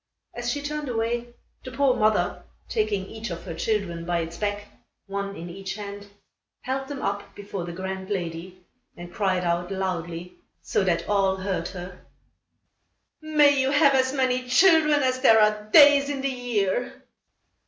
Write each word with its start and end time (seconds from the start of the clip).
As 0.33 0.49
she 0.49 0.63
turned 0.63 0.89
away, 0.89 1.27
the 1.63 1.69
poor 1.69 1.95
mother, 1.95 2.41
taking 2.67 3.05
each 3.05 3.29
of 3.29 3.43
her 3.43 3.53
children 3.53 4.03
by 4.03 4.21
its 4.21 4.35
back, 4.35 4.63
one 5.05 5.35
in 5.35 5.47
each 5.47 5.75
hand, 5.75 6.07
held 6.61 6.87
them 6.87 7.03
up 7.03 7.35
before 7.35 7.65
the 7.65 7.71
grand 7.71 8.09
lady 8.09 8.65
and 8.97 9.13
cried 9.13 9.43
out 9.43 9.69
loudly, 9.69 10.37
so 10.59 10.83
that 10.83 11.07
all 11.07 11.35
heard 11.35 11.67
her: 11.67 12.03
"May 13.21 13.59
you 13.61 13.69
have 13.69 13.93
as 13.93 14.11
many 14.11 14.47
children 14.49 15.03
as 15.03 15.21
there 15.21 15.39
are 15.39 15.69
days 15.69 16.09
in 16.09 16.21
the 16.21 16.29
year." 16.29 17.03